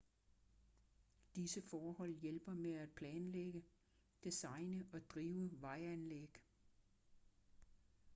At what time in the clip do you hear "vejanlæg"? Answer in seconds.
5.61-6.43